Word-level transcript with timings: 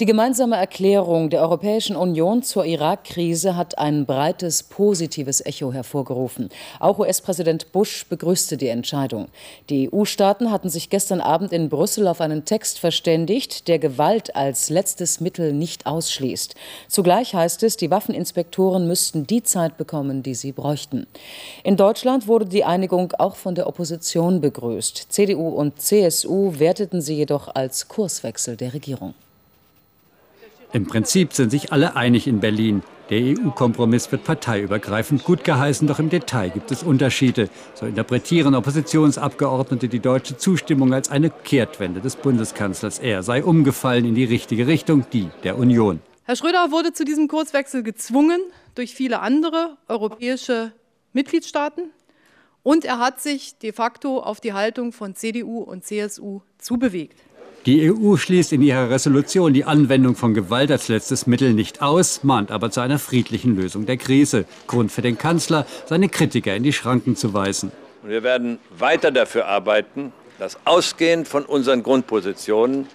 Die 0.00 0.06
gemeinsame 0.06 0.56
Erklärung 0.56 1.28
der 1.28 1.42
Europäischen 1.42 1.94
Union 1.94 2.42
zur 2.42 2.64
Irak-Krise 2.64 3.54
hat 3.54 3.76
ein 3.76 4.06
breites 4.06 4.62
positives 4.62 5.44
Echo 5.44 5.74
hervorgerufen. 5.74 6.48
Auch 6.78 7.00
US-Präsident 7.00 7.70
Bush 7.70 8.06
begrüßte 8.06 8.56
die 8.56 8.68
Entscheidung. 8.68 9.28
Die 9.68 9.92
EU-Staaten 9.92 10.50
hatten 10.50 10.70
sich 10.70 10.88
gestern 10.88 11.20
Abend 11.20 11.52
in 11.52 11.68
Brüssel 11.68 12.08
auf 12.08 12.22
einen 12.22 12.46
Text 12.46 12.78
verständigt, 12.78 13.68
der 13.68 13.78
Gewalt 13.78 14.34
als 14.34 14.70
letztes 14.70 15.20
Mittel 15.20 15.52
nicht 15.52 15.84
ausschließt. 15.84 16.54
Zugleich 16.88 17.34
heißt 17.34 17.62
es, 17.62 17.76
die 17.76 17.90
Waffeninspektoren 17.90 18.86
müssten 18.86 19.26
die 19.26 19.42
Zeit 19.42 19.76
bekommen, 19.76 20.22
die 20.22 20.34
sie 20.34 20.52
bräuchten. 20.52 21.06
In 21.62 21.76
Deutschland 21.76 22.26
wurde 22.26 22.46
die 22.46 22.64
Einigung 22.64 23.12
auch 23.18 23.36
von 23.36 23.54
der 23.54 23.66
Opposition 23.66 24.40
begrüßt. 24.40 25.12
CDU 25.12 25.50
und 25.50 25.78
CSU 25.82 26.58
werteten 26.58 27.02
sie 27.02 27.16
jedoch 27.16 27.54
als 27.54 27.86
Kurswechsel 27.86 28.56
der 28.56 28.72
Regierung. 28.72 29.12
Im 30.72 30.86
Prinzip 30.86 31.32
sind 31.32 31.50
sich 31.50 31.72
alle 31.72 31.96
einig 31.96 32.28
in 32.28 32.38
Berlin. 32.38 32.84
Der 33.10 33.18
EU-Kompromiss 33.18 34.12
wird 34.12 34.22
parteiübergreifend 34.22 35.24
gut 35.24 35.42
geheißen, 35.42 35.88
doch 35.88 35.98
im 35.98 36.10
Detail 36.10 36.50
gibt 36.50 36.70
es 36.70 36.84
Unterschiede. 36.84 37.48
So 37.74 37.86
interpretieren 37.86 38.54
Oppositionsabgeordnete 38.54 39.88
die 39.88 39.98
deutsche 39.98 40.36
Zustimmung 40.36 40.94
als 40.94 41.10
eine 41.10 41.30
Kehrtwende 41.30 42.00
des 42.00 42.14
Bundeskanzlers. 42.14 43.00
Er 43.00 43.24
sei 43.24 43.42
umgefallen 43.42 44.04
in 44.04 44.14
die 44.14 44.24
richtige 44.24 44.68
Richtung, 44.68 45.04
die 45.12 45.28
der 45.42 45.58
Union. 45.58 46.00
Herr 46.22 46.36
Schröder 46.36 46.70
wurde 46.70 46.92
zu 46.92 47.04
diesem 47.04 47.26
Kurswechsel 47.26 47.82
gezwungen 47.82 48.40
durch 48.76 48.94
viele 48.94 49.18
andere 49.18 49.76
europäische 49.88 50.72
Mitgliedstaaten 51.12 51.90
und 52.62 52.84
er 52.84 53.00
hat 53.00 53.20
sich 53.20 53.58
de 53.58 53.72
facto 53.72 54.20
auf 54.20 54.40
die 54.40 54.52
Haltung 54.52 54.92
von 54.92 55.16
CDU 55.16 55.62
und 55.62 55.84
CSU 55.84 56.42
zubewegt. 56.58 57.18
Die 57.66 57.92
EU 57.92 58.16
schließt 58.16 58.54
in 58.54 58.62
ihrer 58.62 58.88
Resolution 58.88 59.52
die 59.52 59.66
Anwendung 59.66 60.16
von 60.16 60.32
Gewalt 60.32 60.70
als 60.70 60.88
letztes 60.88 61.26
Mittel 61.26 61.52
nicht 61.52 61.82
aus, 61.82 62.24
mahnt 62.24 62.50
aber 62.50 62.70
zu 62.70 62.80
einer 62.80 62.98
friedlichen 62.98 63.54
Lösung 63.54 63.84
der 63.84 63.98
Krise. 63.98 64.46
Grund 64.66 64.90
für 64.90 65.02
den 65.02 65.18
Kanzler, 65.18 65.66
seine 65.84 66.08
Kritiker 66.08 66.56
in 66.56 66.62
die 66.62 66.72
Schranken 66.72 67.16
zu 67.16 67.34
weisen. 67.34 67.70
Wir 68.02 68.22
werden 68.22 68.58
weiter 68.78 69.10
dafür 69.10 69.46
arbeiten, 69.46 70.14
dass 70.38 70.58
ausgehend 70.64 71.28
von 71.28 71.44
unseren 71.44 71.82
Grundpositionen 71.82 72.86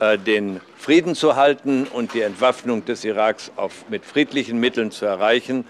äh, 0.00 0.16
den 0.16 0.60
Frieden 0.78 1.14
zu 1.14 1.36
halten 1.36 1.86
und 1.92 2.14
die 2.14 2.22
Entwaffnung 2.22 2.86
des 2.86 3.04
Iraks 3.04 3.52
auf, 3.56 3.84
mit 3.90 4.06
friedlichen 4.06 4.58
Mitteln 4.58 4.90
zu 4.90 5.04
erreichen, 5.04 5.66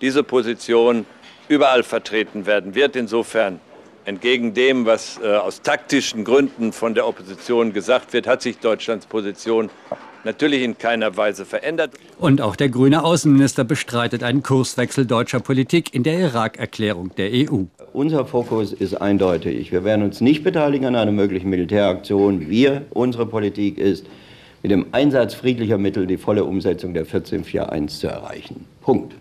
diese 0.00 0.22
Position 0.22 1.04
überall 1.48 1.82
vertreten 1.82 2.46
werden 2.46 2.74
wird. 2.74 2.96
Insofern 2.96 3.60
Entgegen 4.04 4.52
dem, 4.52 4.84
was 4.84 5.20
äh, 5.22 5.36
aus 5.36 5.62
taktischen 5.62 6.24
Gründen 6.24 6.72
von 6.72 6.94
der 6.94 7.06
Opposition 7.06 7.72
gesagt 7.72 8.12
wird, 8.12 8.26
hat 8.26 8.42
sich 8.42 8.58
Deutschlands 8.58 9.06
Position 9.06 9.70
natürlich 10.24 10.62
in 10.62 10.76
keiner 10.76 11.16
Weise 11.16 11.44
verändert. 11.44 11.92
Und 12.18 12.40
auch 12.40 12.56
der 12.56 12.68
grüne 12.68 13.04
Außenminister 13.04 13.64
bestreitet 13.64 14.22
einen 14.22 14.42
Kurswechsel 14.42 15.06
deutscher 15.06 15.40
Politik 15.40 15.94
in 15.94 16.02
der 16.02 16.18
Irak-Erklärung 16.18 17.14
der 17.16 17.30
EU. 17.32 17.64
Unser 17.92 18.24
Fokus 18.26 18.72
ist 18.72 18.94
eindeutig. 18.94 19.70
Wir 19.72 19.84
werden 19.84 20.02
uns 20.02 20.20
nicht 20.20 20.42
beteiligen 20.42 20.86
an 20.86 20.96
einer 20.96 21.12
möglichen 21.12 21.50
Militäraktion. 21.50 22.48
Wir, 22.48 22.86
unsere 22.90 23.26
Politik 23.26 23.78
ist, 23.78 24.06
mit 24.62 24.70
dem 24.70 24.86
Einsatz 24.92 25.34
friedlicher 25.34 25.78
Mittel 25.78 26.06
die 26.06 26.16
volle 26.16 26.44
Umsetzung 26.44 26.94
der 26.94 27.02
1441 27.02 28.00
zu 28.00 28.06
erreichen. 28.06 28.66
Punkt. 28.80 29.14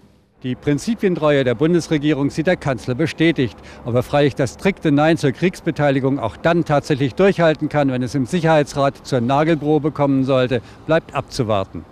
Die 0.44 0.56
Prinzipientreue 0.56 1.44
der 1.44 1.54
Bundesregierung 1.54 2.32
sieht 2.32 2.48
der 2.48 2.58
Kanzler 2.58 2.96
bestätigt. 2.96 3.56
Ob 3.86 3.94
er 3.94 4.02
freilich 4.02 4.34
das 4.34 4.56
strikte 4.56 4.92
Nein 4.92 5.18
zur 5.18 5.34
Kriegsbeteiligung 5.34 6.18
auch 6.18 6.36
dann 6.36 6.66
tatsächlich 6.66 7.14
durchhalten 7.14 7.70
kann, 7.70 7.92
wenn 7.92 8.02
es 8.02 8.16
im 8.16 8.26
Sicherheitsrat 8.26 9.06
zur 9.06 9.22
Nagelprobe 9.22 9.92
kommen 9.92 10.24
sollte, 10.24 10.64
bleibt 10.88 11.14
abzuwarten. 11.14 11.86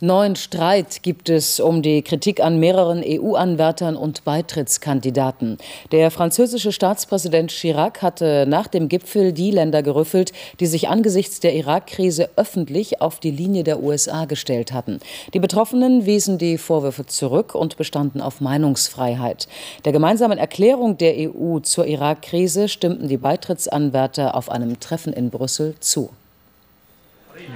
Neuen 0.00 0.36
Streit 0.36 1.02
gibt 1.02 1.30
es 1.30 1.58
um 1.58 1.80
die 1.80 2.02
Kritik 2.02 2.40
an 2.40 2.60
mehreren 2.60 3.02
EU-Anwärtern 3.02 3.96
und 3.96 4.24
Beitrittskandidaten. 4.24 5.56
Der 5.90 6.10
französische 6.10 6.70
Staatspräsident 6.70 7.50
Chirac 7.50 8.02
hatte 8.02 8.44
nach 8.46 8.66
dem 8.66 8.90
Gipfel 8.90 9.32
die 9.32 9.50
Länder 9.50 9.82
gerüffelt, 9.82 10.32
die 10.60 10.66
sich 10.66 10.88
angesichts 10.88 11.40
der 11.40 11.54
Irak-Krise 11.54 12.28
öffentlich 12.36 13.00
auf 13.00 13.20
die 13.20 13.30
Linie 13.30 13.64
der 13.64 13.82
USA 13.82 14.26
gestellt 14.26 14.74
hatten. 14.74 15.00
Die 15.32 15.40
Betroffenen 15.40 16.04
wiesen 16.04 16.36
die 16.36 16.58
Vorwürfe 16.58 17.06
zurück 17.06 17.54
und 17.54 17.78
bestanden 17.78 18.20
auf 18.20 18.42
Meinungsfreiheit. 18.42 19.48
Der 19.86 19.92
gemeinsamen 19.92 20.36
Erklärung 20.36 20.98
der 20.98 21.14
EU 21.16 21.60
zur 21.60 21.86
Irak-Krise 21.86 22.68
stimmten 22.68 23.08
die 23.08 23.16
Beitrittsanwärter 23.16 24.34
auf 24.34 24.50
einem 24.50 24.78
Treffen 24.78 25.14
in 25.14 25.30
Brüssel 25.30 25.74
zu. 25.80 26.10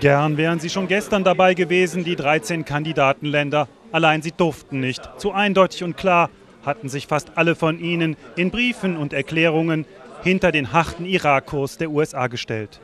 Gern 0.01 0.37
wären 0.37 0.61
sie 0.61 0.71
schon 0.71 0.89
gestern 0.89 1.25
dabei 1.25 1.55
gewesen, 1.55 2.05
die 2.05 2.17
13 2.17 2.65
Kandidatenländer. 2.65 3.69
Allein 3.93 4.23
sie 4.23 4.33
durften 4.33 4.81
nicht. 4.81 5.03
Zu 5.19 5.33
eindeutig 5.33 5.85
und 5.85 5.97
klar 5.97 6.31
hatten 6.65 6.89
sich 6.89 7.07
fast 7.07 7.33
alle 7.37 7.55
von 7.55 7.81
ihnen 7.81 8.17
in 8.37 8.51
Briefen 8.51 8.97
und 8.97 9.13
Erklärungen 9.13 9.87
hinter 10.23 10.53
den 10.53 10.73
harten 10.73 11.07
Irakkurs 11.07 11.79
der 11.79 11.91
USA 11.91 12.27
gestellt. 12.27 12.81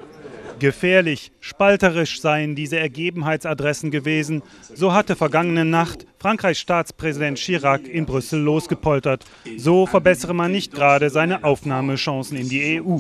Gefährlich, 0.59 1.33
spalterisch 1.41 2.23
seien 2.23 2.55
diese 2.55 2.79
Ergebenheitsadressen 2.79 3.91
gewesen, 3.91 4.43
so 4.75 4.95
hatte 4.95 5.15
vergangene 5.15 5.67
Nacht 5.67 6.07
Frankreichs 6.19 6.61
Staatspräsident 6.61 7.39
Chirac 7.39 7.87
in 7.87 8.07
Brüssel 8.07 8.41
losgepoltert. 8.41 9.25
So 9.59 9.85
verbessere 9.85 10.33
man 10.33 10.53
nicht 10.53 10.73
gerade 10.73 11.11
seine 11.11 11.45
Aufnahmechancen 11.45 12.39
in 12.39 12.49
die 12.49 12.81
EU. 12.81 12.99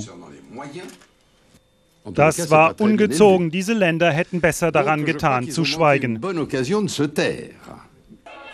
Das 2.12 2.50
war 2.50 2.80
ungezogen. 2.80 3.50
Diese 3.50 3.72
Länder 3.72 4.10
hätten 4.10 4.40
besser 4.40 4.72
daran 4.72 5.04
getan, 5.04 5.50
zu 5.50 5.64
schweigen. 5.64 6.20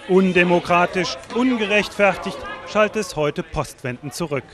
Undemokratisch, 0.09 1.17
ungerechtfertigt, 1.35 2.39
schaltet 2.67 3.03
es 3.03 3.17
heute 3.17 3.43
postwendend 3.43 4.15
zurück. 4.15 4.45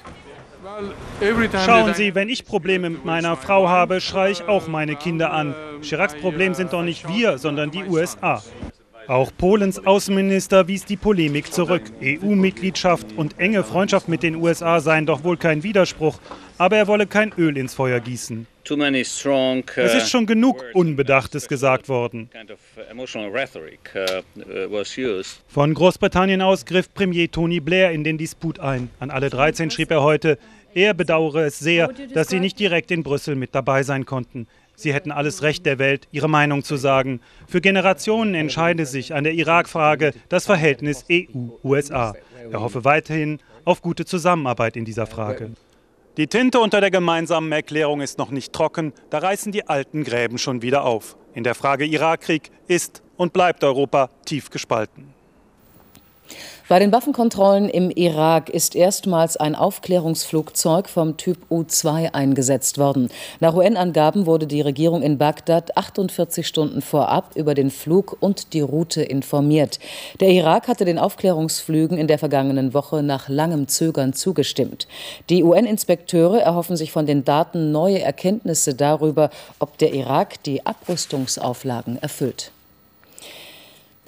Schauen 1.64 1.94
Sie, 1.94 2.14
wenn 2.14 2.28
ich 2.28 2.44
Probleme 2.44 2.90
mit 2.90 3.04
meiner 3.04 3.36
Frau 3.36 3.68
habe, 3.68 4.00
schreie 4.00 4.32
ich 4.32 4.42
auch 4.42 4.68
meine 4.68 4.96
Kinder 4.96 5.32
an. 5.32 5.54
Chiracs 5.80 6.14
Problem 6.16 6.54
sind 6.54 6.72
doch 6.72 6.82
nicht 6.82 7.08
wir, 7.08 7.38
sondern 7.38 7.70
die 7.70 7.84
USA. 7.84 8.42
Auch 9.06 9.32
Polens 9.36 9.86
Außenminister 9.86 10.68
wies 10.68 10.84
die 10.84 10.98
Polemik 10.98 11.50
zurück. 11.52 11.82
EU-Mitgliedschaft 12.02 13.06
und 13.16 13.38
enge 13.40 13.64
Freundschaft 13.64 14.08
mit 14.08 14.22
den 14.22 14.36
USA 14.36 14.80
seien 14.80 15.06
doch 15.06 15.24
wohl 15.24 15.38
kein 15.38 15.62
Widerspruch, 15.62 16.18
aber 16.58 16.76
er 16.76 16.86
wolle 16.88 17.06
kein 17.06 17.32
Öl 17.38 17.56
ins 17.56 17.72
Feuer 17.72 18.00
gießen. 18.00 18.46
Uh, 18.70 19.80
es 19.80 19.94
ist 19.94 20.10
schon 20.10 20.26
genug 20.26 20.64
Unbedachtes 20.74 21.48
gesagt 21.48 21.88
worden. 21.88 22.28
Uh, 22.34 24.22
uh, 24.40 24.82
Von 25.48 25.74
Großbritannien 25.74 26.42
aus 26.42 26.64
griff 26.64 26.92
Premier 26.92 27.30
Tony 27.30 27.60
Blair 27.60 27.92
in 27.92 28.04
den 28.04 28.18
Disput 28.18 28.60
ein. 28.60 28.90
An 28.98 29.10
alle 29.10 29.30
13 29.30 29.70
schrieb 29.70 29.90
er 29.90 30.02
heute, 30.02 30.38
er 30.74 30.94
bedauere 30.94 31.46
es 31.46 31.58
sehr, 31.58 31.88
dass 32.12 32.28
sie 32.28 32.40
nicht 32.40 32.58
direkt 32.58 32.90
in 32.90 33.02
Brüssel 33.02 33.34
mit 33.36 33.54
dabei 33.54 33.82
sein 33.82 34.04
konnten. 34.04 34.46
Sie 34.74 34.94
hätten 34.94 35.10
alles 35.10 35.42
Recht 35.42 35.66
der 35.66 35.80
Welt, 35.80 36.06
ihre 36.12 36.28
Meinung 36.28 36.62
zu 36.62 36.76
sagen. 36.76 37.20
Für 37.48 37.60
Generationen 37.60 38.34
entscheide 38.34 38.86
sich 38.86 39.12
an 39.12 39.24
der 39.24 39.32
Irak-Frage 39.32 40.12
das 40.28 40.46
Verhältnis 40.46 41.04
EU-USA. 41.10 42.14
Er 42.52 42.60
hoffe 42.60 42.84
weiterhin 42.84 43.40
auf 43.64 43.82
gute 43.82 44.04
Zusammenarbeit 44.04 44.76
in 44.76 44.84
dieser 44.84 45.06
Frage. 45.06 45.50
Die 46.18 46.26
Tinte 46.26 46.58
unter 46.58 46.80
der 46.80 46.90
gemeinsamen 46.90 47.52
Erklärung 47.52 48.00
ist 48.00 48.18
noch 48.18 48.30
nicht 48.30 48.52
trocken, 48.52 48.92
da 49.08 49.18
reißen 49.18 49.52
die 49.52 49.68
alten 49.68 50.02
Gräben 50.02 50.36
schon 50.36 50.62
wieder 50.62 50.84
auf. 50.84 51.16
In 51.32 51.44
der 51.44 51.54
Frage 51.54 51.84
Irakkrieg 51.86 52.50
ist 52.66 53.04
und 53.16 53.32
bleibt 53.32 53.62
Europa 53.62 54.10
tief 54.24 54.50
gespalten. 54.50 55.14
Bei 56.68 56.78
den 56.78 56.92
Waffenkontrollen 56.92 57.70
im 57.70 57.90
Irak 57.90 58.50
ist 58.50 58.76
erstmals 58.76 59.38
ein 59.38 59.54
Aufklärungsflugzeug 59.54 60.90
vom 60.90 61.16
Typ 61.16 61.38
U-2 61.50 62.12
eingesetzt 62.12 62.76
worden. 62.76 63.08
Nach 63.40 63.54
UN-Angaben 63.54 64.26
wurde 64.26 64.46
die 64.46 64.60
Regierung 64.60 65.00
in 65.00 65.16
Bagdad 65.16 65.78
48 65.78 66.46
Stunden 66.46 66.82
vorab 66.82 67.34
über 67.36 67.54
den 67.54 67.70
Flug 67.70 68.18
und 68.20 68.52
die 68.52 68.60
Route 68.60 69.02
informiert. 69.02 69.78
Der 70.20 70.28
Irak 70.28 70.68
hatte 70.68 70.84
den 70.84 70.98
Aufklärungsflügen 70.98 71.96
in 71.96 72.06
der 72.06 72.18
vergangenen 72.18 72.74
Woche 72.74 73.02
nach 73.02 73.30
langem 73.30 73.66
Zögern 73.68 74.12
zugestimmt. 74.12 74.88
Die 75.30 75.42
UN-Inspekteure 75.44 76.42
erhoffen 76.42 76.76
sich 76.76 76.92
von 76.92 77.06
den 77.06 77.24
Daten 77.24 77.72
neue 77.72 78.02
Erkenntnisse 78.02 78.74
darüber, 78.74 79.30
ob 79.58 79.78
der 79.78 79.94
Irak 79.94 80.42
die 80.42 80.66
Abrüstungsauflagen 80.66 81.96
erfüllt. 82.02 82.52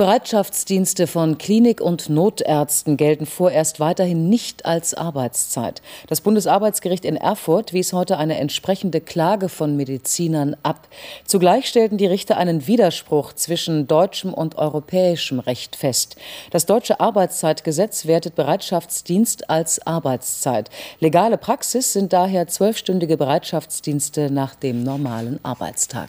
Bereitschaftsdienste 0.01 1.07
von 1.07 1.37
Klinik- 1.37 1.83
und 1.83 2.09
Notärzten 2.09 2.97
gelten 2.97 3.27
vorerst 3.27 3.81
weiterhin 3.81 4.31
nicht 4.31 4.65
als 4.65 4.95
Arbeitszeit. 4.95 5.83
Das 6.09 6.23
Bundesarbeitsgericht 6.23 7.05
in 7.05 7.17
Erfurt 7.17 7.75
wies 7.75 7.93
heute 7.93 8.17
eine 8.17 8.39
entsprechende 8.39 9.03
Klage 9.03 9.51
von 9.51 9.77
Medizinern 9.77 10.57
ab. 10.63 10.89
Zugleich 11.27 11.69
stellten 11.69 11.99
die 11.99 12.07
Richter 12.07 12.39
einen 12.39 12.67
Widerspruch 12.67 13.35
zwischen 13.35 13.89
deutschem 13.89 14.33
und 14.33 14.57
europäischem 14.57 15.39
Recht 15.39 15.77
fest. 15.77 16.17
Das 16.51 16.65
deutsche 16.65 16.99
Arbeitszeitgesetz 16.99 18.07
wertet 18.07 18.37
Bereitschaftsdienst 18.37 19.51
als 19.51 19.87
Arbeitszeit. 19.87 20.71
Legale 21.01 21.37
Praxis 21.37 21.93
sind 21.93 22.15
daher 22.15 22.47
zwölfstündige 22.47 23.19
Bereitschaftsdienste 23.19 24.31
nach 24.31 24.55
dem 24.55 24.83
normalen 24.83 25.41
Arbeitstag. 25.43 26.09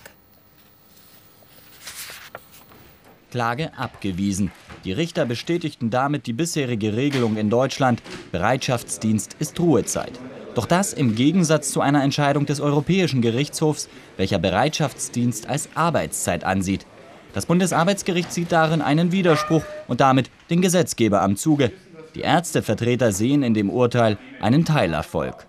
Klage 3.32 3.72
abgewiesen. 3.76 4.52
Die 4.86 4.92
Richter 4.92 5.26
bestätigten 5.26 5.90
damit 5.90 6.28
die 6.28 6.34
bisherige 6.34 6.96
Regelung 6.96 7.38
in 7.38 7.50
Deutschland, 7.50 8.04
Bereitschaftsdienst 8.32 9.36
ist 9.40 9.60
Ruhezeit. 9.60 10.20
Doch 10.54 10.66
das 10.66 10.94
im 10.94 11.16
Gegensatz 11.16 11.72
zu 11.72 11.82
einer 11.82 12.04
Entscheidung 12.04 12.46
des 12.46 12.60
Europäischen 12.60 13.22
Gerichtshofs, 13.22 13.90
welcher 14.18 14.38
Bereitschaftsdienst 14.38 15.48
als 15.48 15.70
Arbeitszeit 15.76 16.44
ansieht. 16.44 16.86
Das 17.34 17.46
Bundesarbeitsgericht 17.46 18.34
sieht 18.34 18.52
darin 18.52 18.82
einen 18.82 19.12
Widerspruch 19.14 19.64
und 19.88 20.02
damit 20.02 20.30
den 20.50 20.62
Gesetzgeber 20.62 21.22
am 21.22 21.38
Zuge. 21.38 21.72
Die 22.16 22.22
Ärztevertreter 22.22 23.14
sehen 23.14 23.42
in 23.42 23.54
dem 23.54 23.70
Urteil 23.70 24.18
einen 24.42 24.66
Teilerfolg. 24.66 25.48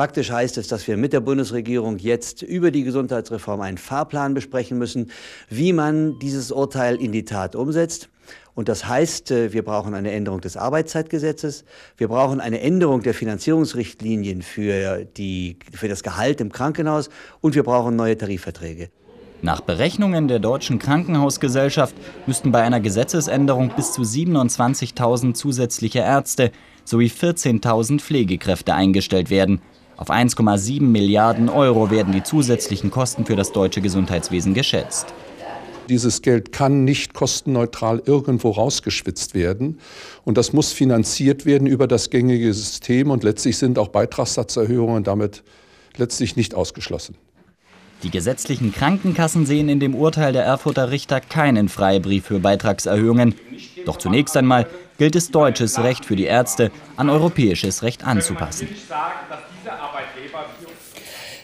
Faktisch 0.00 0.30
heißt 0.30 0.56
es, 0.56 0.66
dass 0.66 0.88
wir 0.88 0.96
mit 0.96 1.12
der 1.12 1.20
Bundesregierung 1.20 1.98
jetzt 1.98 2.40
über 2.40 2.70
die 2.70 2.84
Gesundheitsreform 2.84 3.60
einen 3.60 3.76
Fahrplan 3.76 4.32
besprechen 4.32 4.78
müssen, 4.78 5.10
wie 5.50 5.74
man 5.74 6.18
dieses 6.20 6.52
Urteil 6.52 6.96
in 6.96 7.12
die 7.12 7.26
Tat 7.26 7.54
umsetzt. 7.54 8.08
Und 8.54 8.70
das 8.70 8.88
heißt, 8.88 9.30
äh, 9.30 9.52
wir 9.52 9.62
brauchen 9.62 9.92
eine 9.92 10.10
Änderung 10.12 10.40
des 10.40 10.56
Arbeitszeitgesetzes, 10.56 11.66
wir 11.98 12.08
brauchen 12.08 12.40
eine 12.40 12.62
Änderung 12.62 13.02
der 13.02 13.12
Finanzierungsrichtlinien 13.12 14.40
für, 14.40 15.04
die, 15.04 15.58
für 15.70 15.88
das 15.88 16.02
Gehalt 16.02 16.40
im 16.40 16.50
Krankenhaus 16.50 17.10
und 17.42 17.54
wir 17.54 17.62
brauchen 17.62 17.94
neue 17.94 18.16
Tarifverträge. 18.16 18.88
Nach 19.42 19.60
Berechnungen 19.60 20.28
der 20.28 20.38
Deutschen 20.38 20.78
Krankenhausgesellschaft 20.78 21.94
müssten 22.26 22.52
bei 22.52 22.62
einer 22.62 22.80
Gesetzesänderung 22.80 23.72
bis 23.76 23.92
zu 23.92 24.00
27.000 24.00 25.34
zusätzliche 25.34 25.98
Ärzte 25.98 26.52
sowie 26.86 27.08
14.000 27.08 28.00
Pflegekräfte 28.00 28.72
eingestellt 28.74 29.28
werden. 29.28 29.60
Auf 30.00 30.08
1,7 30.08 30.80
Milliarden 30.80 31.50
Euro 31.50 31.90
werden 31.90 32.14
die 32.14 32.22
zusätzlichen 32.22 32.90
Kosten 32.90 33.26
für 33.26 33.36
das 33.36 33.52
deutsche 33.52 33.82
Gesundheitswesen 33.82 34.54
geschätzt. 34.54 35.12
Dieses 35.90 36.22
Geld 36.22 36.52
kann 36.52 36.84
nicht 36.84 37.12
kostenneutral 37.12 38.02
irgendwo 38.06 38.48
rausgeschwitzt 38.48 39.34
werden. 39.34 39.78
Und 40.24 40.38
das 40.38 40.54
muss 40.54 40.72
finanziert 40.72 41.44
werden 41.44 41.66
über 41.66 41.86
das 41.86 42.08
gängige 42.08 42.54
System. 42.54 43.10
Und 43.10 43.24
letztlich 43.24 43.58
sind 43.58 43.78
auch 43.78 43.88
Beitragssatzerhöhungen 43.88 45.04
damit 45.04 45.42
letztlich 45.98 46.34
nicht 46.34 46.54
ausgeschlossen. 46.54 47.16
Die 48.02 48.10
gesetzlichen 48.10 48.72
Krankenkassen 48.72 49.44
sehen 49.44 49.68
in 49.68 49.80
dem 49.80 49.94
Urteil 49.94 50.32
der 50.32 50.44
Erfurter 50.44 50.90
Richter 50.90 51.20
keinen 51.20 51.68
Freibrief 51.68 52.24
für 52.24 52.38
Beitragserhöhungen. 52.38 53.34
Doch 53.84 53.98
zunächst 53.98 54.34
einmal 54.34 54.66
gilt 54.96 55.14
es 55.14 55.30
deutsches 55.30 55.78
Recht 55.82 56.06
für 56.06 56.16
die 56.16 56.24
Ärzte 56.24 56.70
an 56.96 57.10
europäisches 57.10 57.82
Recht 57.82 58.06
anzupassen. 58.06 58.68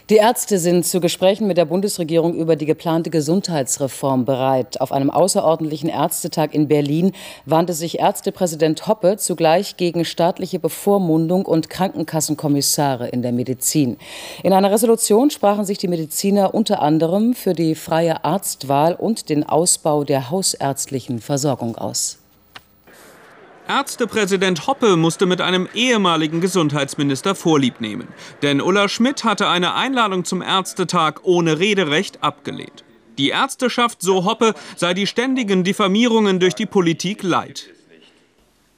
Die 0.09 0.15
Ärzte 0.15 0.57
sind 0.57 0.85
zu 0.85 1.01
Gesprächen 1.01 1.47
mit 1.47 1.57
der 1.57 1.65
Bundesregierung 1.65 2.33
über 2.33 2.55
die 2.55 2.65
geplante 2.65 3.09
Gesundheitsreform 3.09 4.23
bereit. 4.23 4.79
Auf 4.79 4.93
einem 4.93 5.09
außerordentlichen 5.09 5.89
Ärztetag 5.89 6.53
in 6.53 6.69
Berlin 6.69 7.11
wandte 7.45 7.73
sich 7.73 7.99
Ärztepräsident 7.99 8.87
Hoppe 8.87 9.17
zugleich 9.17 9.75
gegen 9.75 10.05
staatliche 10.05 10.59
Bevormundung 10.59 11.45
und 11.45 11.69
Krankenkassenkommissare 11.69 13.09
in 13.09 13.21
der 13.21 13.33
Medizin. 13.33 13.97
In 14.43 14.53
einer 14.53 14.71
Resolution 14.71 15.29
sprachen 15.29 15.65
sich 15.65 15.77
die 15.77 15.89
Mediziner 15.89 16.53
unter 16.53 16.81
anderem 16.81 17.33
für 17.33 17.51
die 17.51 17.75
freie 17.75 18.23
Arztwahl 18.23 18.95
und 18.95 19.27
den 19.27 19.43
Ausbau 19.43 20.05
der 20.05 20.29
hausärztlichen 20.29 21.19
Versorgung 21.19 21.75
aus. 21.75 22.17
Ärztepräsident 23.67 24.65
Hoppe 24.65 24.95
musste 24.95 25.25
mit 25.25 25.41
einem 25.41 25.67
ehemaligen 25.73 26.39
Gesundheitsminister 26.39 27.35
Vorlieb 27.35 27.81
nehmen. 27.81 28.07
Denn 28.41 28.61
Ulla 28.61 28.87
Schmidt 28.87 29.25
hatte 29.25 29.49
eine 29.49 29.73
Einladung 29.73 30.23
zum 30.23 30.41
Ärztetag 30.41 31.19
ohne 31.23 31.59
Rederecht 31.59 32.23
abgelehnt. 32.23 32.85
Die 33.17 33.29
Ärzteschaft, 33.29 34.01
so 34.01 34.23
Hoppe, 34.23 34.53
sei 34.77 34.93
die 34.93 35.05
ständigen 35.05 35.65
Diffamierungen 35.65 36.39
durch 36.39 36.55
die 36.55 36.65
Politik 36.65 37.23
leid. 37.23 37.67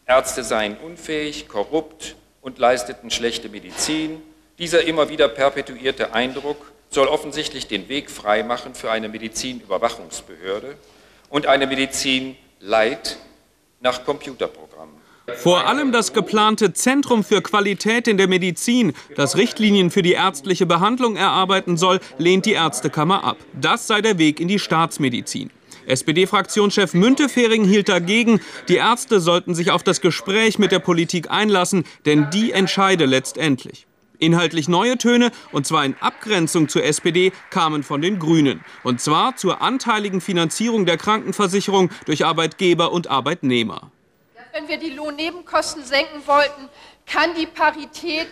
Ärzte 0.07 0.43
seien 0.43 0.75
unfähig, 0.77 1.47
korrupt 1.47 2.15
und 2.41 2.57
leisteten 2.57 3.11
schlechte 3.11 3.49
Medizin. 3.49 4.21
Dieser 4.57 4.83
immer 4.85 5.09
wieder 5.09 5.27
perpetuierte 5.27 6.15
Eindruck 6.15 6.71
soll 6.89 7.07
offensichtlich 7.07 7.67
den 7.67 7.89
Weg 7.89 8.09
freimachen 8.09 8.73
für 8.73 8.89
eine 8.89 9.07
Medizinüberwachungsbehörde 9.07 10.75
und 11.29 11.45
eine 11.45 11.67
Medizin 11.67 12.35
Leid 12.59 13.17
nach 13.81 14.03
Computerprogrammen. 14.03 14.95
Vor 15.37 15.67
allem 15.67 15.91
das 15.91 16.13
geplante 16.13 16.73
Zentrum 16.73 17.23
für 17.23 17.41
Qualität 17.41 18.07
in 18.07 18.17
der 18.17 18.27
Medizin, 18.27 18.93
das 19.15 19.37
Richtlinien 19.37 19.91
für 19.91 20.01
die 20.01 20.13
ärztliche 20.13 20.65
Behandlung 20.65 21.15
erarbeiten 21.15 21.77
soll, 21.77 21.99
lehnt 22.17 22.45
die 22.45 22.53
Ärztekammer 22.53 23.23
ab. 23.23 23.37
Das 23.53 23.87
sei 23.87 24.01
der 24.01 24.17
Weg 24.17 24.39
in 24.39 24.47
die 24.47 24.59
Staatsmedizin. 24.59 25.51
SPD-Fraktionschef 25.85 26.93
Müntefering 26.93 27.63
hielt 27.63 27.89
dagegen, 27.89 28.41
die 28.67 28.75
Ärzte 28.75 29.19
sollten 29.19 29.55
sich 29.55 29.71
auf 29.71 29.83
das 29.83 30.01
Gespräch 30.01 30.59
mit 30.59 30.71
der 30.71 30.79
Politik 30.79 31.31
einlassen, 31.31 31.83
denn 32.05 32.29
die 32.31 32.51
entscheide 32.51 33.05
letztendlich. 33.05 33.87
Inhaltlich 34.19 34.67
neue 34.67 34.97
Töne, 34.97 35.31
und 35.51 35.65
zwar 35.65 35.85
in 35.85 35.95
Abgrenzung 36.01 36.67
zur 36.67 36.83
SPD, 36.83 37.31
kamen 37.49 37.83
von 37.83 38.01
den 38.01 38.19
Grünen. 38.19 38.63
Und 38.83 38.99
zwar 38.99 39.37
zur 39.37 39.61
anteiligen 39.61 40.19
Finanzierung 40.19 40.85
der 40.85 40.97
Krankenversicherung 40.97 41.89
durch 42.05 42.25
Arbeitgeber 42.25 42.91
und 42.91 43.09
Arbeitnehmer. 43.09 43.91
Wenn 44.53 44.67
wir 44.67 44.77
die 44.77 44.89
Lohnnebenkosten 44.89 45.83
senken 45.83 46.21
wollten, 46.25 46.69
kann 47.05 47.29
die 47.39 47.45
Parität 47.45 48.27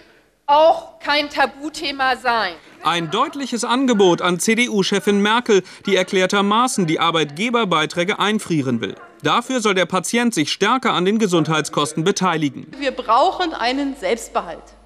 auch 0.46 1.00
kein 1.00 1.30
Tabuthema 1.30 2.16
sein. 2.16 2.54
Ein 2.84 3.12
deutliches 3.12 3.64
Angebot 3.64 4.22
an 4.22 4.40
CDU-Chefin 4.40 5.22
Merkel, 5.22 5.64
die 5.86 5.96
erklärtermaßen 5.96 6.88
die 6.88 7.00
Arbeitgeberbeiträge 7.00 8.20
einfrieren 8.20 8.82
will. 8.82 8.96
Dafür 9.24 9.62
soll 9.62 9.74
der 9.74 9.86
Patient 9.86 10.34
sich 10.34 10.52
stärker 10.52 10.94
an 10.94 11.06
den 11.06 11.20
Gesundheitskosten 11.20 12.04
beteiligen. 12.04 12.68
Wir 12.78 12.92
brauchen 12.92 13.54
einen 13.54 13.96
Selbstbehalt. 13.96 14.77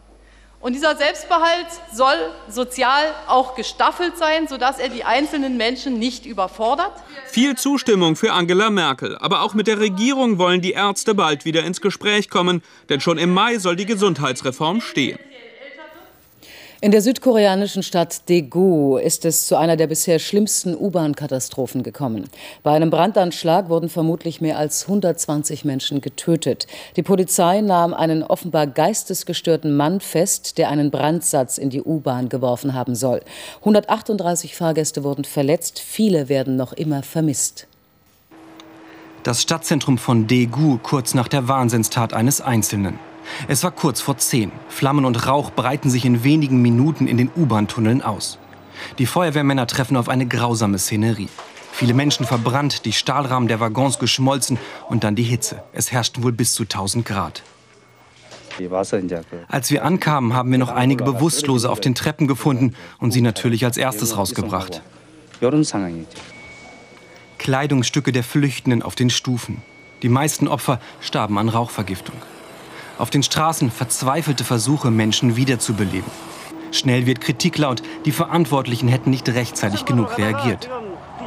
Und 0.61 0.73
dieser 0.73 0.95
Selbstbehalt 0.95 1.65
soll 1.91 2.15
sozial 2.47 3.15
auch 3.27 3.55
gestaffelt 3.55 4.15
sein, 4.17 4.47
sodass 4.47 4.77
er 4.77 4.89
die 4.89 5.03
einzelnen 5.03 5.57
Menschen 5.57 5.97
nicht 5.97 6.27
überfordert. 6.27 6.93
Viel 7.25 7.55
Zustimmung 7.55 8.15
für 8.15 8.31
Angela 8.31 8.69
Merkel. 8.69 9.17
Aber 9.17 9.41
auch 9.41 9.55
mit 9.55 9.65
der 9.65 9.79
Regierung 9.79 10.37
wollen 10.37 10.61
die 10.61 10.73
Ärzte 10.73 11.15
bald 11.15 11.45
wieder 11.45 11.63
ins 11.63 11.81
Gespräch 11.81 12.29
kommen. 12.29 12.61
Denn 12.89 13.01
schon 13.01 13.17
im 13.17 13.33
Mai 13.33 13.57
soll 13.57 13.75
die 13.75 13.87
Gesundheitsreform 13.87 14.81
stehen. 14.81 15.17
In 16.83 16.89
der 16.89 17.03
südkoreanischen 17.03 17.83
Stadt 17.83 18.27
Daegu 18.27 18.97
ist 18.97 19.23
es 19.23 19.45
zu 19.45 19.55
einer 19.55 19.77
der 19.77 19.85
bisher 19.85 20.17
schlimmsten 20.17 20.75
U-Bahn-Katastrophen 20.75 21.83
gekommen. 21.83 22.27
Bei 22.63 22.71
einem 22.71 22.89
Brandanschlag 22.89 23.69
wurden 23.69 23.87
vermutlich 23.87 24.41
mehr 24.41 24.57
als 24.57 24.85
120 24.87 25.63
Menschen 25.63 26.01
getötet. 26.01 26.65
Die 26.95 27.03
Polizei 27.03 27.61
nahm 27.61 27.93
einen 27.93 28.23
offenbar 28.23 28.65
geistesgestörten 28.65 29.77
Mann 29.77 29.99
fest, 29.99 30.57
der 30.57 30.69
einen 30.69 30.89
Brandsatz 30.89 31.59
in 31.59 31.69
die 31.69 31.83
U-Bahn 31.83 32.29
geworfen 32.29 32.73
haben 32.73 32.95
soll. 32.95 33.21
138 33.59 34.55
Fahrgäste 34.55 35.03
wurden 35.03 35.23
verletzt, 35.23 35.79
viele 35.79 36.29
werden 36.29 36.55
noch 36.55 36.73
immer 36.73 37.03
vermisst. 37.03 37.67
Das 39.21 39.39
Stadtzentrum 39.43 39.99
von 39.99 40.25
Daegu 40.25 40.79
kurz 40.81 41.13
nach 41.13 41.27
der 41.27 41.47
Wahnsinnstat 41.47 42.13
eines 42.13 42.41
Einzelnen. 42.41 43.10
Es 43.47 43.63
war 43.63 43.71
kurz 43.71 44.01
vor 44.01 44.17
zehn. 44.17 44.51
Flammen 44.69 45.05
und 45.05 45.27
Rauch 45.27 45.51
breiten 45.51 45.89
sich 45.89 46.05
in 46.05 46.23
wenigen 46.23 46.61
Minuten 46.61 47.07
in 47.07 47.17
den 47.17 47.29
U-Bahn-Tunneln 47.35 48.01
aus. 48.01 48.39
Die 48.97 49.05
Feuerwehrmänner 49.05 49.67
treffen 49.67 49.97
auf 49.97 50.09
eine 50.09 50.25
grausame 50.25 50.79
Szenerie. 50.79 51.29
Viele 51.71 51.93
Menschen 51.93 52.25
verbrannt, 52.25 52.85
die 52.85 52.93
Stahlrahmen 52.93 53.47
der 53.47 53.59
Waggons 53.59 53.97
geschmolzen 53.99 54.57
und 54.89 55.03
dann 55.03 55.15
die 55.15 55.23
Hitze. 55.23 55.63
Es 55.73 55.91
herrschten 55.91 56.23
wohl 56.23 56.31
bis 56.31 56.53
zu 56.53 56.63
1000 56.63 57.05
Grad. 57.05 57.43
Als 59.47 59.71
wir 59.71 59.85
ankamen, 59.85 60.33
haben 60.33 60.51
wir 60.51 60.57
noch 60.57 60.69
einige 60.69 61.03
Bewusstlose 61.03 61.69
auf 61.69 61.79
den 61.79 61.95
Treppen 61.95 62.27
gefunden 62.27 62.75
und 62.99 63.11
sie 63.11 63.21
natürlich 63.21 63.65
als 63.65 63.77
erstes 63.77 64.17
rausgebracht. 64.17 64.81
Kleidungsstücke 67.37 68.11
der 68.11 68.23
Flüchtenden 68.23 68.83
auf 68.83 68.95
den 68.95 69.09
Stufen. 69.09 69.63
Die 70.03 70.09
meisten 70.09 70.47
Opfer 70.47 70.79
starben 70.99 71.37
an 71.37 71.49
Rauchvergiftung. 71.49 72.15
Auf 73.01 73.09
den 73.09 73.23
Straßen 73.23 73.71
verzweifelte 73.71 74.43
Versuche, 74.43 74.91
Menschen 74.91 75.35
wiederzubeleben. 75.35 76.11
Schnell 76.71 77.07
wird 77.07 77.19
Kritik 77.19 77.57
laut, 77.57 77.81
die 78.05 78.11
Verantwortlichen 78.11 78.87
hätten 78.87 79.09
nicht 79.09 79.27
rechtzeitig 79.27 79.85
genug 79.85 80.19
reagiert. 80.19 80.69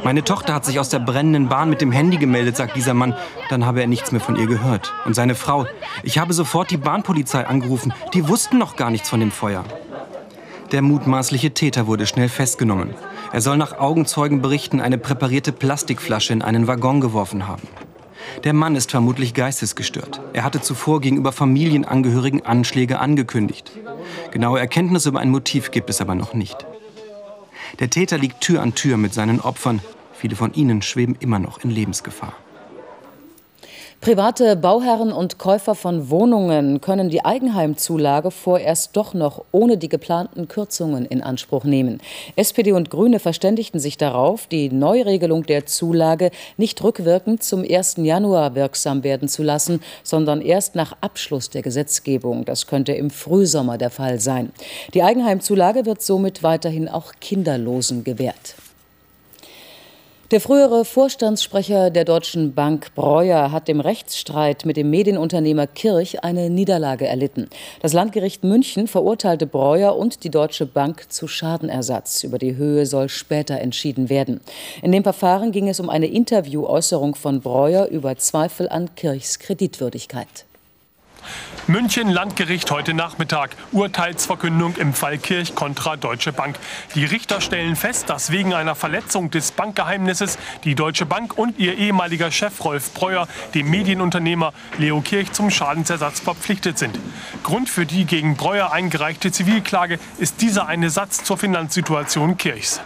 Meine 0.01 0.23
Tochter 0.23 0.53
hat 0.53 0.63
sich 0.63 0.79
aus 0.79 0.87
der 0.87 0.99
brennenden 0.99 1.49
Bahn 1.49 1.69
mit 1.69 1.81
dem 1.81 1.91
Handy 1.91 2.15
gemeldet, 2.15 2.55
sagt 2.55 2.77
dieser 2.77 2.93
Mann. 2.93 3.13
Dann 3.49 3.65
habe 3.65 3.81
er 3.81 3.87
nichts 3.87 4.13
mehr 4.13 4.21
von 4.21 4.37
ihr 4.37 4.47
gehört. 4.47 4.93
Und 5.03 5.15
seine 5.15 5.35
Frau. 5.35 5.67
Ich 6.01 6.17
habe 6.17 6.31
sofort 6.31 6.71
die 6.71 6.77
Bahnpolizei 6.77 7.45
angerufen. 7.45 7.93
Die 8.13 8.29
wussten 8.29 8.57
noch 8.57 8.77
gar 8.77 8.89
nichts 8.89 9.09
von 9.09 9.19
dem 9.19 9.31
Feuer. 9.31 9.65
Der 10.71 10.81
mutmaßliche 10.81 11.53
Täter 11.53 11.87
wurde 11.87 12.07
schnell 12.07 12.29
festgenommen. 12.29 12.95
Er 13.33 13.41
soll 13.41 13.57
nach 13.57 13.77
Augenzeugenberichten 13.77 14.79
eine 14.79 14.97
präparierte 14.97 15.51
Plastikflasche 15.51 16.31
in 16.31 16.41
einen 16.41 16.67
Waggon 16.67 17.01
geworfen 17.01 17.49
haben. 17.49 17.63
Der 18.43 18.53
Mann 18.53 18.75
ist 18.75 18.91
vermutlich 18.91 19.33
geistesgestört. 19.33 20.21
Er 20.33 20.43
hatte 20.43 20.61
zuvor 20.61 21.01
gegenüber 21.01 21.31
Familienangehörigen 21.31 22.45
Anschläge 22.45 22.99
angekündigt. 22.99 23.71
Genaue 24.31 24.59
Erkenntnisse 24.59 25.09
über 25.09 25.19
ein 25.19 25.29
Motiv 25.29 25.71
gibt 25.71 25.89
es 25.89 26.01
aber 26.01 26.15
noch 26.15 26.33
nicht. 26.33 26.65
Der 27.79 27.89
Täter 27.89 28.17
liegt 28.17 28.41
Tür 28.41 28.61
an 28.61 28.75
Tür 28.75 28.97
mit 28.97 29.13
seinen 29.13 29.41
Opfern. 29.41 29.81
Viele 30.13 30.35
von 30.35 30.53
ihnen 30.53 30.81
schweben 30.81 31.15
immer 31.19 31.39
noch 31.39 31.63
in 31.63 31.71
Lebensgefahr. 31.71 32.33
Private 34.01 34.55
Bauherren 34.55 35.11
und 35.11 35.39
Käufer 35.39 35.73
von 35.73 36.11
Wohnungen 36.11 36.79
können 36.79 37.09
die 37.09 37.25
Eigenheimzulage 37.25 38.29
vorerst 38.29 38.95
doch 38.95 39.15
noch 39.15 39.43
ohne 39.51 39.77
die 39.77 39.89
geplanten 39.89 40.47
Kürzungen 40.47 41.05
in 41.05 41.23
Anspruch 41.23 41.63
nehmen. 41.63 41.99
SPD 42.35 42.71
und 42.73 42.91
Grüne 42.91 43.19
verständigten 43.19 43.79
sich 43.79 43.97
darauf, 43.97 44.45
die 44.45 44.69
Neuregelung 44.69 45.43
der 45.47 45.65
Zulage 45.65 46.29
nicht 46.57 46.83
rückwirkend 46.83 47.41
zum 47.41 47.63
1. 47.67 47.95
Januar 47.97 48.53
wirksam 48.53 49.03
werden 49.03 49.27
zu 49.27 49.41
lassen, 49.41 49.81
sondern 50.03 50.41
erst 50.41 50.75
nach 50.75 50.95
Abschluss 51.01 51.49
der 51.49 51.63
Gesetzgebung. 51.63 52.45
Das 52.45 52.67
könnte 52.67 52.91
im 52.91 53.09
Frühsommer 53.09 53.79
der 53.79 53.89
Fall 53.89 54.19
sein. 54.19 54.51
Die 54.93 55.01
Eigenheimzulage 55.01 55.87
wird 55.87 56.03
somit 56.03 56.43
weiterhin 56.43 56.87
auch 56.87 57.13
Kinderlosen 57.19 58.03
gewährt. 58.03 58.55
Der 60.31 60.41
frühere 60.41 60.85
Vorstandssprecher 60.85 61.91
der 61.91 62.03
Deutschen 62.03 62.55
Bank 62.55 62.95
Breuer 62.95 63.51
hat 63.51 63.69
im 63.69 63.79
Rechtsstreit 63.79 64.65
mit 64.65 64.75
dem 64.75 64.89
Medienunternehmer 64.89 65.67
Kirch 65.67 66.23
eine 66.23 66.49
Niederlage 66.49 67.05
erlitten. 67.05 67.47
Das 67.83 67.93
Landgericht 67.93 68.43
München 68.43 68.87
verurteilte 68.87 69.45
Breuer 69.45 69.95
und 69.95 70.23
die 70.23 70.31
Deutsche 70.31 70.65
Bank 70.65 71.05
zu 71.09 71.27
Schadenersatz. 71.27 72.23
Über 72.23 72.39
die 72.39 72.55
Höhe 72.55 72.87
soll 72.87 73.07
später 73.07 73.59
entschieden 73.59 74.09
werden. 74.09 74.41
In 74.81 74.91
dem 74.91 75.03
Verfahren 75.03 75.51
ging 75.51 75.69
es 75.69 75.79
um 75.79 75.91
eine 75.91 76.07
Interviewäußerung 76.07 77.13
von 77.13 77.41
Breuer 77.41 77.85
über 77.85 78.17
Zweifel 78.17 78.67
an 78.67 78.95
Kirchs 78.95 79.37
Kreditwürdigkeit. 79.37 80.45
München 81.67 82.09
Landgericht 82.09 82.69
heute 82.71 82.93
Nachmittag. 82.93 83.55
Urteilsverkündung 83.71 84.75
im 84.77 84.93
Fall 84.93 85.17
Kirch 85.17 85.55
kontra 85.55 85.97
Deutsche 85.97 86.31
Bank. 86.31 86.57
Die 86.93 87.05
Richter 87.05 87.41
stellen 87.41 87.75
fest, 87.75 88.09
dass 88.09 88.31
wegen 88.31 88.53
einer 88.53 88.75
Verletzung 88.75 89.31
des 89.31 89.51
Bankgeheimnisses 89.51 90.37
die 90.63 90.75
Deutsche 90.75 91.05
Bank 91.05 91.37
und 91.37 91.57
ihr 91.57 91.77
ehemaliger 91.77 92.31
Chef 92.31 92.63
Rolf 92.63 92.93
Breuer 92.93 93.27
dem 93.53 93.69
Medienunternehmer 93.69 94.53
Leo 94.77 95.01
Kirch 95.01 95.31
zum 95.31 95.49
Schadensersatz 95.49 96.19
verpflichtet 96.19 96.77
sind. 96.77 96.99
Grund 97.43 97.69
für 97.69 97.85
die 97.85 98.05
gegen 98.05 98.35
Breuer 98.35 98.71
eingereichte 98.71 99.31
Zivilklage 99.31 99.99
ist 100.17 100.41
dieser 100.41 100.67
eine 100.67 100.89
Satz 100.89 101.23
zur 101.23 101.37
Finanzsituation 101.37 102.37
Kirchs 102.37 102.81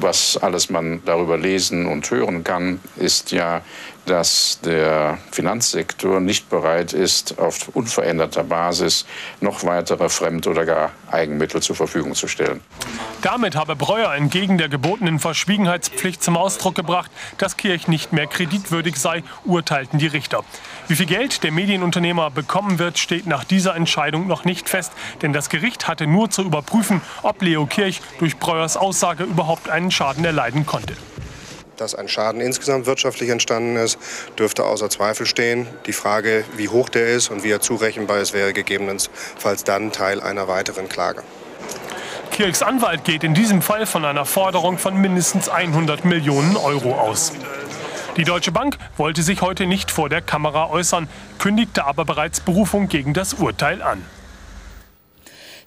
was 0.00 0.36
alles 0.36 0.70
man 0.70 1.02
darüber 1.04 1.36
lesen 1.36 1.86
und 1.86 2.10
hören 2.10 2.44
kann, 2.44 2.80
ist 2.96 3.32
ja, 3.32 3.62
dass 4.06 4.60
der 4.64 5.18
Finanzsektor 5.30 6.20
nicht 6.20 6.50
bereit 6.50 6.92
ist, 6.92 7.38
auf 7.38 7.68
unveränderter 7.68 8.44
Basis 8.44 9.06
noch 9.40 9.64
weitere 9.64 10.08
Fremd- 10.08 10.46
oder 10.46 10.66
gar 10.66 10.92
Eigenmittel 11.10 11.62
zur 11.62 11.76
Verfügung 11.76 12.14
zu 12.14 12.28
stellen. 12.28 12.60
Damit 13.22 13.56
habe 13.56 13.76
Breuer 13.76 14.12
entgegen 14.12 14.58
der 14.58 14.68
gebotenen 14.68 15.18
Verschwiegenheitspflicht 15.18 16.22
zum 16.22 16.36
Ausdruck 16.36 16.74
gebracht, 16.74 17.10
dass 17.38 17.56
Kirch 17.56 17.88
nicht 17.88 18.12
mehr 18.12 18.26
kreditwürdig 18.26 18.96
sei, 18.96 19.22
urteilten 19.44 19.98
die 19.98 20.06
Richter. 20.06 20.44
Wie 20.88 20.96
viel 20.96 21.06
Geld 21.06 21.42
der 21.42 21.52
Medienunternehmer 21.52 22.30
bekommen 22.30 22.78
wird, 22.78 22.98
steht 22.98 23.26
nach 23.26 23.44
dieser 23.44 23.74
Entscheidung 23.74 24.26
noch 24.26 24.44
nicht 24.44 24.68
fest, 24.68 24.92
denn 25.22 25.32
das 25.32 25.48
Gericht 25.48 25.88
hatte 25.88 26.06
nur 26.06 26.30
zu 26.30 26.42
überprüfen, 26.42 27.00
ob 27.22 27.40
Leo 27.40 27.64
Kirch 27.64 28.02
durch 28.18 28.36
Breuers 28.38 28.76
Aussage 28.76 29.24
überhaupt 29.24 29.70
einen 29.70 29.90
Schaden 29.90 30.24
erleiden 30.24 30.66
konnte. 30.66 30.94
Dass 31.76 31.94
ein 31.96 32.08
Schaden 32.08 32.40
insgesamt 32.40 32.86
wirtschaftlich 32.86 33.30
entstanden 33.30 33.76
ist, 33.76 33.98
dürfte 34.38 34.64
außer 34.64 34.88
Zweifel 34.90 35.26
stehen. 35.26 35.66
Die 35.86 35.92
Frage, 35.92 36.44
wie 36.56 36.68
hoch 36.68 36.88
der 36.88 37.08
ist 37.08 37.30
und 37.30 37.42
wie 37.42 37.50
er 37.50 37.60
zurechenbar 37.60 38.18
ist, 38.18 38.32
wäre 38.32 38.52
gegebenenfalls 38.52 39.64
dann 39.64 39.90
Teil 39.90 40.20
einer 40.20 40.46
weiteren 40.46 40.88
Klage. 40.88 41.22
Kirchs 42.30 42.62
Anwalt 42.62 43.04
geht 43.04 43.24
in 43.24 43.34
diesem 43.34 43.60
Fall 43.60 43.86
von 43.86 44.04
einer 44.04 44.24
Forderung 44.24 44.78
von 44.78 45.00
mindestens 45.00 45.48
100 45.48 46.04
Millionen 46.04 46.56
Euro 46.56 46.94
aus. 46.94 47.32
Die 48.16 48.24
Deutsche 48.24 48.52
Bank 48.52 48.76
wollte 48.96 49.24
sich 49.24 49.42
heute 49.42 49.66
nicht 49.66 49.90
vor 49.90 50.08
der 50.08 50.22
Kamera 50.22 50.70
äußern, 50.70 51.08
kündigte 51.38 51.84
aber 51.84 52.04
bereits 52.04 52.38
Berufung 52.38 52.88
gegen 52.88 53.14
das 53.14 53.34
Urteil 53.34 53.82
an. 53.82 54.04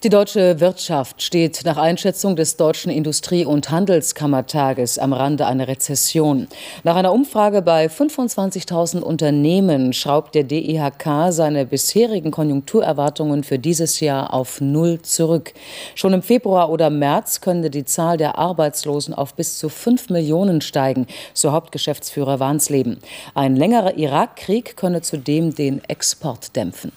Die 0.04 0.10
deutsche 0.10 0.60
Wirtschaft 0.60 1.24
steht 1.24 1.62
nach 1.66 1.78
Einschätzung 1.78 2.36
des 2.36 2.56
Deutschen 2.56 2.92
Industrie- 2.92 3.46
und 3.46 3.72
Handelskammertages 3.72 5.00
am 5.00 5.12
Rande 5.12 5.48
einer 5.48 5.68
Rezession. 5.68 6.48
Nach 6.84 6.96
einer 6.96 7.12
Umfrage 7.12 7.64
bei 7.64 7.88
25.000 7.88 9.00
Unternehmen 9.00 9.94
schraubt 9.94 10.36
der 10.36 10.44
DIHK 10.44 11.32
seine 11.32 11.66
bisherigen 11.66 12.30
Konjunkturerwartungen 12.30 13.44
für 13.44 13.58
dieses 13.58 14.00
Jahr 14.00 14.36
auf 14.36 14.62
Null 14.62 15.02
zurück. 15.02 15.54
Schon 15.96 16.14
im 16.14 16.22
Februar 16.22 16.70
oder 16.70 16.92
März 16.92 17.42
könnte 17.42 17.72
die 17.72 17.86
Zahl 17.86 18.18
der 18.18 18.38
Arbeitslosen 18.38 19.16
auf 19.16 19.34
bis 19.34 19.58
zu 19.58 19.68
5 19.68 20.12
Millionen 20.12 20.62
steigen, 20.62 21.08
so 21.34 21.54
Hauptgeschäftsführer 21.54 22.40
Warnsleben. 22.40 23.00
Ein 23.34 23.56
längerer 23.56 23.98
Irakkrieg 23.98 24.78
könne 24.78 25.02
zudem 25.02 25.56
den 25.56 25.84
Export 25.86 26.56
dämpfen. 26.56 26.92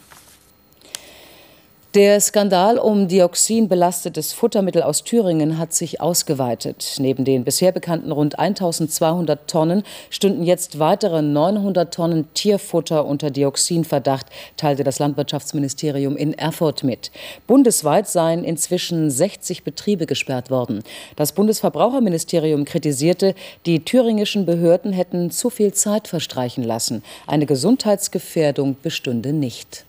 Der 1.94 2.20
Skandal 2.20 2.78
um 2.78 3.08
dioxinbelastetes 3.08 4.32
Futtermittel 4.32 4.80
aus 4.80 5.02
Thüringen 5.02 5.58
hat 5.58 5.74
sich 5.74 6.00
ausgeweitet. 6.00 6.94
Neben 7.00 7.24
den 7.24 7.42
bisher 7.42 7.72
bekannten 7.72 8.12
rund 8.12 8.38
1200 8.38 9.50
Tonnen 9.50 9.82
stünden 10.08 10.44
jetzt 10.44 10.78
weitere 10.78 11.20
900 11.20 11.92
Tonnen 11.92 12.32
Tierfutter 12.32 13.04
unter 13.04 13.32
Dioxinverdacht, 13.32 14.26
teilte 14.56 14.84
das 14.84 15.00
Landwirtschaftsministerium 15.00 16.16
in 16.16 16.32
Erfurt 16.32 16.84
mit. 16.84 17.10
Bundesweit 17.48 18.06
seien 18.06 18.44
inzwischen 18.44 19.10
60 19.10 19.64
Betriebe 19.64 20.06
gesperrt 20.06 20.48
worden. 20.48 20.84
Das 21.16 21.32
Bundesverbraucherministerium 21.32 22.66
kritisierte, 22.66 23.34
die 23.66 23.84
thüringischen 23.84 24.46
Behörden 24.46 24.92
hätten 24.92 25.32
zu 25.32 25.50
viel 25.50 25.74
Zeit 25.74 26.06
verstreichen 26.06 26.62
lassen. 26.62 27.02
Eine 27.26 27.46
Gesundheitsgefährdung 27.46 28.76
bestünde 28.80 29.32
nicht. 29.32 29.86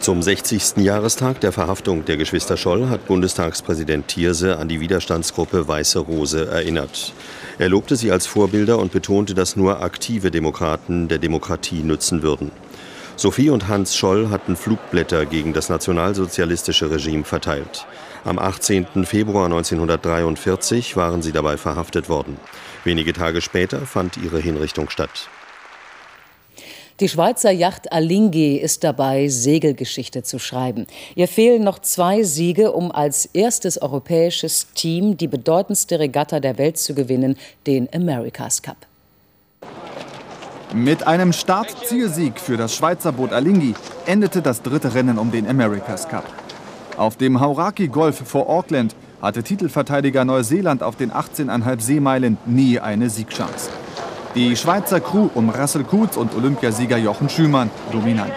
Zum 0.00 0.22
60. 0.22 0.78
Jahrestag 0.78 1.40
der 1.40 1.52
Verhaftung 1.52 2.04
der 2.04 2.16
Geschwister 2.16 2.56
Scholl 2.56 2.88
hat 2.88 3.06
Bundestagspräsident 3.06 4.08
Thierse 4.08 4.58
an 4.58 4.68
die 4.68 4.80
Widerstandsgruppe 4.80 5.68
Weiße 5.68 6.00
Rose 6.00 6.48
erinnert. 6.48 7.12
Er 7.58 7.68
lobte 7.68 7.96
sie 7.96 8.10
als 8.10 8.26
Vorbilder 8.26 8.78
und 8.78 8.92
betonte, 8.92 9.34
dass 9.34 9.56
nur 9.56 9.82
aktive 9.82 10.30
Demokraten 10.30 11.08
der 11.08 11.18
Demokratie 11.18 11.82
nützen 11.82 12.22
würden. 12.22 12.50
Sophie 13.16 13.50
und 13.50 13.68
Hans 13.68 13.94
Scholl 13.94 14.30
hatten 14.30 14.56
Flugblätter 14.56 15.26
gegen 15.26 15.52
das 15.52 15.68
nationalsozialistische 15.68 16.90
Regime 16.90 17.24
verteilt. 17.24 17.86
Am 18.24 18.38
18. 18.38 19.04
Februar 19.04 19.44
1943 19.44 20.96
waren 20.96 21.22
sie 21.22 21.32
dabei 21.32 21.56
verhaftet 21.56 22.08
worden. 22.08 22.38
Wenige 22.84 23.12
Tage 23.12 23.42
später 23.42 23.80
fand 23.86 24.16
ihre 24.16 24.40
Hinrichtung 24.40 24.88
statt. 24.88 25.28
Die 27.00 27.08
Schweizer 27.08 27.50
Yacht 27.50 27.92
Alinghi 27.92 28.56
ist 28.56 28.84
dabei, 28.84 29.28
Segelgeschichte 29.28 30.22
zu 30.22 30.38
schreiben. 30.38 30.86
Ihr 31.14 31.28
fehlen 31.28 31.64
noch 31.64 31.78
zwei 31.78 32.24
Siege, 32.24 32.72
um 32.72 32.92
als 32.92 33.24
erstes 33.24 33.80
europäisches 33.80 34.66
Team 34.74 35.16
die 35.16 35.26
bedeutendste 35.26 35.98
Regatta 35.98 36.40
der 36.40 36.58
Welt 36.58 36.76
zu 36.76 36.94
gewinnen, 36.94 37.38
den 37.66 37.88
America's 37.94 38.60
Cup. 38.60 38.76
Mit 40.74 41.06
einem 41.06 41.32
Start-Zielsieg 41.32 42.38
für 42.38 42.58
das 42.58 42.74
Schweizer 42.74 43.12
Boot 43.12 43.32
Alinghi 43.32 43.74
endete 44.04 44.42
das 44.42 44.60
dritte 44.60 44.94
Rennen 44.94 45.16
um 45.16 45.32
den 45.32 45.48
America's 45.48 46.06
Cup. 46.06 46.26
Auf 46.98 47.16
dem 47.16 47.40
Hauraki 47.40 47.88
Golf 47.88 48.28
vor 48.28 48.50
Auckland 48.50 48.94
hatte 49.22 49.42
Titelverteidiger 49.42 50.26
Neuseeland 50.26 50.82
auf 50.82 50.96
den 50.96 51.10
18,5 51.10 51.80
Seemeilen 51.80 52.36
nie 52.44 52.78
eine 52.78 53.08
Siegchance. 53.08 53.70
Die 54.36 54.54
Schweizer 54.54 55.00
Crew 55.00 55.28
um 55.34 55.50
Russell 55.50 55.82
Kutz 55.82 56.16
und 56.16 56.32
Olympiasieger 56.36 56.96
Jochen 56.96 57.28
Schümann 57.28 57.68
dominant. 57.90 58.32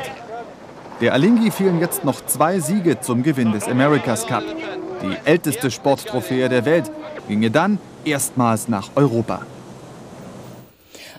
Der 1.02 1.14
Alinghi 1.14 1.52
fehlen 1.52 1.80
jetzt 1.80 2.04
noch 2.04 2.26
zwei 2.26 2.60
Siege 2.60 3.00
zum 3.00 3.22
Gewinn 3.22 3.52
des 3.52 3.68
America's 3.68 4.26
Cup. 4.26 4.44
Die 5.04 5.16
älteste 5.24 5.70
Sporttrophäe 5.70 6.50
der 6.50 6.66
Welt 6.66 6.90
ginge 7.28 7.52
dann 7.52 7.78
erstmals 8.06 8.68
nach 8.68 8.90
Europa. 8.96 9.46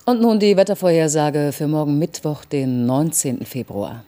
Und 0.06 0.20
nun 0.20 0.40
die 0.40 0.56
Wettervorhersage 0.56 1.52
für 1.52 1.68
morgen 1.68 1.98
Mittwoch, 2.00 2.44
den 2.44 2.84
19. 2.84 3.46
Februar. 3.46 4.02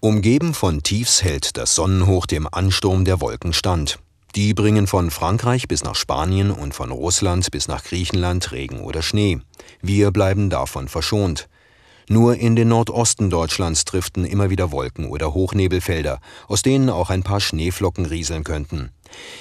Umgeben 0.00 0.54
von 0.54 0.82
Tiefs 0.82 1.22
hält 1.22 1.58
das 1.58 1.74
Sonnenhoch 1.74 2.24
dem 2.24 2.48
Ansturm 2.50 3.04
der 3.04 3.20
Wolken 3.20 3.52
stand. 3.52 3.98
Die 4.34 4.54
bringen 4.54 4.86
von 4.86 5.10
Frankreich 5.10 5.68
bis 5.68 5.84
nach 5.84 5.94
Spanien 5.94 6.50
und 6.50 6.74
von 6.74 6.90
Russland 6.90 7.50
bis 7.50 7.68
nach 7.68 7.84
Griechenland 7.84 8.50
Regen 8.52 8.80
oder 8.80 9.02
Schnee. 9.02 9.40
Wir 9.82 10.10
bleiben 10.10 10.48
davon 10.48 10.88
verschont. 10.88 11.48
Nur 12.08 12.36
in 12.36 12.56
den 12.56 12.68
Nordosten 12.68 13.28
Deutschlands 13.28 13.84
driften 13.84 14.24
immer 14.24 14.48
wieder 14.48 14.72
Wolken 14.72 15.06
oder 15.06 15.34
Hochnebelfelder, 15.34 16.18
aus 16.48 16.62
denen 16.62 16.88
auch 16.88 17.10
ein 17.10 17.22
paar 17.22 17.40
Schneeflocken 17.40 18.06
rieseln 18.06 18.42
könnten. 18.42 18.90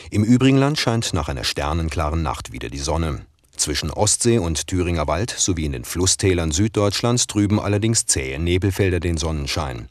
Im 0.10 0.26
übrigen 0.26 0.58
Land 0.58 0.78
scheint 0.78 1.14
nach 1.14 1.30
einer 1.30 1.46
sternenklaren 1.46 2.22
Nacht 2.22 2.52
wieder 2.52 2.70
die 2.70 2.78
Sonne. 2.78 3.26
Zwischen 3.56 3.92
Ostsee 3.92 4.40
und 4.40 4.68
Thüringer 4.68 5.08
Wald 5.08 5.30
sowie 5.30 5.66
in 5.66 5.72
den 5.72 5.86
Flusstälern 5.86 6.52
Süddeutschlands 6.52 7.28
trüben 7.28 7.60
allerdings 7.60 8.08
zähe 8.08 8.40
Nebelfelder 8.40 9.00
den 9.00 9.18
Sonnenschein. 9.18 9.88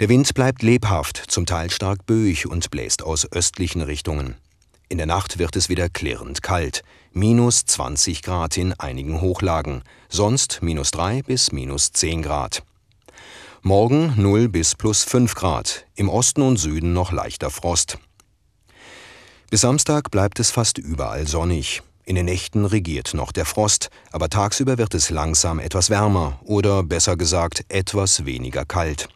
Der 0.00 0.08
Wind 0.08 0.34
bleibt 0.34 0.62
lebhaft, 0.62 1.22
zum 1.28 1.46
Teil 1.46 1.70
stark 1.70 2.04
böig 2.04 2.46
und 2.46 2.72
bläst 2.72 3.04
aus 3.04 3.30
östlichen 3.30 3.80
Richtungen. 3.80 4.34
In 4.88 4.98
der 4.98 5.06
Nacht 5.06 5.38
wird 5.38 5.54
es 5.54 5.68
wieder 5.68 5.88
klirrend 5.88 6.42
kalt, 6.42 6.82
minus 7.12 7.64
20 7.64 8.22
Grad 8.22 8.56
in 8.56 8.72
einigen 8.72 9.20
Hochlagen, 9.20 9.82
sonst 10.08 10.62
minus 10.62 10.90
3 10.90 11.22
bis 11.22 11.52
minus 11.52 11.92
10 11.92 12.22
Grad. 12.22 12.64
Morgen 13.62 14.14
0 14.16 14.48
bis 14.48 14.74
plus 14.74 15.04
5 15.04 15.36
Grad, 15.36 15.86
im 15.94 16.08
Osten 16.08 16.42
und 16.42 16.56
Süden 16.56 16.92
noch 16.92 17.12
leichter 17.12 17.50
Frost. 17.50 17.98
Bis 19.48 19.60
Samstag 19.60 20.10
bleibt 20.10 20.40
es 20.40 20.50
fast 20.50 20.76
überall 20.76 21.28
sonnig. 21.28 21.82
In 22.04 22.16
den 22.16 22.24
Nächten 22.24 22.64
regiert 22.64 23.14
noch 23.14 23.30
der 23.30 23.44
Frost, 23.44 23.90
aber 24.10 24.28
tagsüber 24.28 24.76
wird 24.76 24.94
es 24.94 25.10
langsam 25.10 25.60
etwas 25.60 25.88
wärmer 25.88 26.40
oder 26.42 26.82
besser 26.82 27.16
gesagt 27.16 27.64
etwas 27.68 28.26
weniger 28.26 28.64
kalt. 28.64 29.08